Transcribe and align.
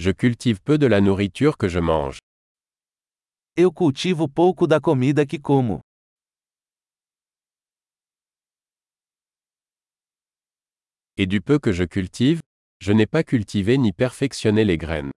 Je 0.00 0.12
cultive 0.12 0.60
peu 0.60 0.78
de 0.78 0.86
la 0.86 1.00
nourriture 1.00 1.56
que 1.58 1.66
je 1.68 1.80
mange. 1.80 2.18
Eu 3.56 3.72
cultivo 3.72 4.28
pouco 4.28 4.64
da 4.64 4.80
comida 4.80 5.26
que 5.26 5.40
como. 5.40 5.80
Et 11.16 11.26
du 11.26 11.40
peu 11.40 11.58
que 11.58 11.72
je 11.72 11.82
cultive, 11.82 12.40
je 12.80 12.92
n'ai 12.92 13.08
pas 13.08 13.24
cultivé 13.24 13.76
ni 13.76 13.92
perfectionné 13.92 14.64
les 14.64 14.78
graines. 14.78 15.10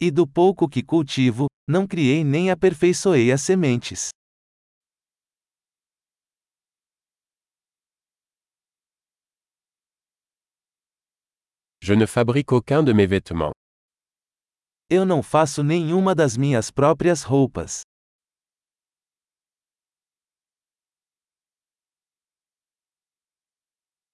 E 0.00 0.10
do 0.10 0.26
pouco 0.26 0.68
que 0.68 0.82
cultivo, 0.82 1.46
não 1.68 1.86
criei 1.86 2.24
nem 2.24 2.50
aperfeiçoei 2.50 3.30
as 3.30 3.42
sementes. 3.42 4.08
Je 11.86 11.92
ne 11.92 12.06
fabrique 12.06 12.50
aucun 12.50 12.82
de 12.82 12.94
mes 12.94 13.06
vêtements. 13.06 13.52
Eu 14.88 15.04
não 15.04 15.22
faço 15.22 15.62
nenhuma 15.62 16.14
das 16.14 16.34
minhas 16.34 16.70
próprias 16.70 17.22
roupas. 17.22 17.82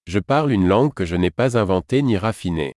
Je 0.05 0.19
parle 0.19 0.51
une 0.51 0.67
langue 0.67 0.93
que 0.93 1.05
je 1.05 1.15
n'ai 1.15 1.31
pas 1.31 1.55
inventée 1.55 2.01
ni 2.01 2.17
raffinée. 2.17 2.73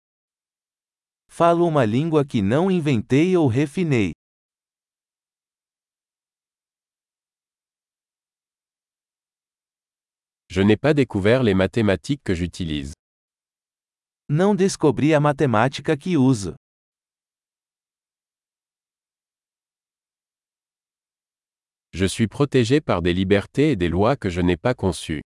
Falo 1.27 1.67
uma 1.67 1.87
língua 1.87 2.23
que 2.27 2.43
não 2.43 2.71
inventei 2.71 3.35
ou 3.35 3.47
refinei. 3.47 4.13
Je 10.51 10.61
n'ai 10.61 10.77
pas 10.77 10.93
découvert 10.93 11.43
les 11.43 11.55
mathématiques 11.55 12.23
que 12.23 12.35
j'utilise. 12.35 12.93
Não 14.29 14.55
descobri 14.55 15.15
a 15.15 15.21
matemática 15.21 15.97
que 15.97 16.17
uso. 16.17 16.55
Je 21.95 22.07
suis 22.09 22.27
protégé 22.27 22.81
par 22.81 23.03
des 23.03 23.13
libertés 23.13 23.73
et 23.73 23.77
des 23.77 23.89
lois 23.89 24.17
que 24.17 24.31
je 24.31 24.41
n'ai 24.41 24.57
pas 24.57 24.75
conçues. 24.75 25.21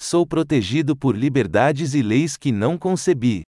Sou 0.00 0.26
protegido 0.26 0.96
por 0.96 1.14
liberdades 1.16 1.94
e 1.94 2.02
leis 2.02 2.36
que 2.36 2.50
não 2.50 2.78
concebi. 2.78 3.42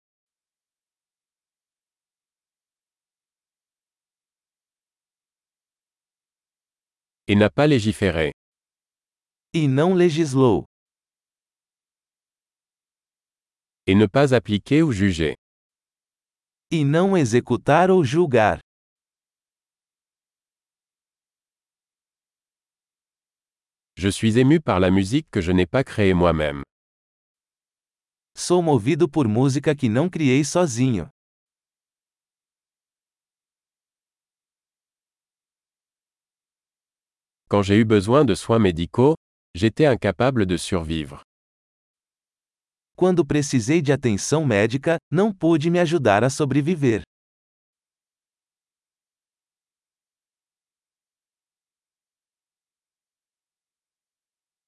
Et 7.29 7.35
n'a 7.35 7.51
pas 7.51 7.67
légiféré. 7.67 8.31
E 9.53 9.67
não 9.67 9.95
legislou. 9.95 10.65
Et 13.87 13.95
ne 13.95 14.07
pas 14.07 14.35
appliquer 14.35 14.83
ou 14.83 14.91
juger. 14.93 15.37
E 16.73 16.85
não 16.85 17.17
executar 17.17 17.91
ou 17.91 18.03
julgar. 18.03 18.59
Je 23.97 24.09
suis 24.11 24.39
ému 24.39 24.61
par 24.61 24.81
la 24.81 24.91
musique 24.91 25.29
que 25.31 25.41
je 25.41 25.53
n'ai 25.53 25.67
pas 25.67 25.85
créée 25.85 26.15
moi-même. 26.15 26.63
Sou 28.35 28.61
movido 28.61 29.09
por 29.09 29.27
música 29.29 29.75
que 29.75 29.89
não 29.89 30.11
criei 30.11 30.45
sozinho. 30.45 31.09
Quand 37.49 37.63
j'ai 37.63 37.77
eu 37.77 37.85
besoin 37.85 38.25
de 38.25 38.35
soins 38.35 38.59
médicaux, 38.59 39.15
j'étais 39.55 39.87
incapable 39.87 40.47
de 40.47 40.57
survivre. 40.57 41.26
Quando 42.99 43.27
precisei 43.27 43.83
de 43.83 43.93
atenção 43.93 44.47
médica, 44.47 44.97
não 45.11 45.31
pude 45.31 45.69
me 45.69 45.79
ajudar 45.79 46.25
a 46.25 46.31
sobreviver. 46.31 47.03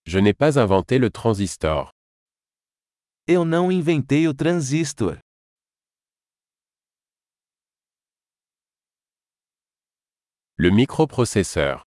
Je 0.07 0.21
n'ai 0.21 0.35
pas 0.35 0.59
inventé 0.59 0.99
le 0.99 1.11
transistor. 1.11 1.91
Eu 3.27 3.47
não 3.47 3.73
inventei 3.73 4.29
o 4.29 4.35
transistor. 4.35 5.19
Le 10.59 10.71
microprocesseur. 10.71 11.81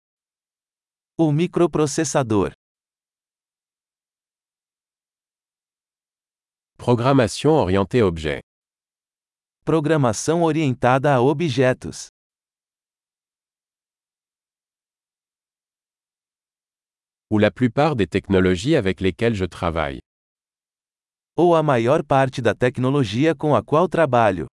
O 1.19 1.31
microprocessador. 1.31 2.51
Programmation 6.91 7.51
orientée 7.51 8.03
objet. 8.03 8.41
Programação 9.63 10.43
orientada 10.43 11.15
a 11.15 11.21
objetos. 11.21 12.09
Ou 17.29 17.39
la 17.39 17.49
plupart 17.49 17.95
des 17.95 18.07
technologies 18.07 18.75
avec 18.75 18.99
lesquelles 18.99 19.35
je 19.35 19.45
travaille. 19.45 20.01
Ou 21.37 21.55
a 21.55 21.63
maior 21.63 22.03
parte 22.03 22.41
da 22.41 22.53
tecnologia 22.53 23.33
com 23.33 23.55
a 23.55 23.63
qual 23.63 23.87
trabalho. 23.87 24.47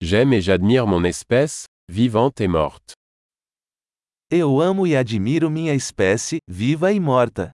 J'aime 0.00 0.32
et 0.32 0.40
j'admire 0.40 0.86
mon 0.86 1.04
espèce, 1.04 1.66
vivante 1.86 2.40
et 2.40 2.48
morte. 2.48 2.94
Eu 4.30 4.60
amo 4.60 4.86
e 4.86 4.94
admiro 4.94 5.50
minha 5.50 5.74
espécie, 5.74 6.36
viva 6.46 6.92
e 6.92 7.00
morta. 7.00 7.50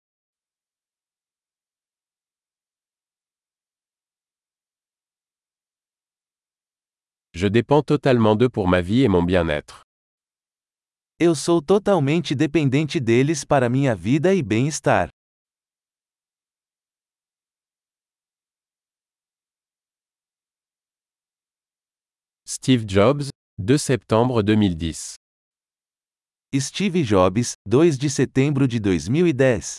Je 7.32 7.46
dépends 7.48 7.84
totalement 7.84 8.34
d'eux 8.34 8.50
pour 8.50 8.66
ma 8.66 8.80
vie 8.80 9.02
et 9.04 9.08
mon 9.08 9.22
bien-être. 9.22 9.82
Eu 11.20 11.36
sou 11.36 11.62
totalmente 11.62 12.34
dependente 12.34 12.98
deles 12.98 13.44
para 13.44 13.68
minha 13.68 13.94
vida 13.94 14.34
e 14.34 14.42
bem-estar. 14.42 15.10
Steve 22.44 22.84
Jobs, 22.84 23.28
2 23.58 23.80
septembre 23.80 24.42
2010. 24.42 25.14
Steve 26.60 27.02
Jobs, 27.02 27.54
2 27.66 27.98
de 27.98 28.08
setembro 28.08 28.68
de 28.68 28.78
2010. 28.78 29.78